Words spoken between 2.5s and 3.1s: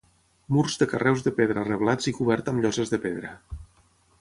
amb lloses de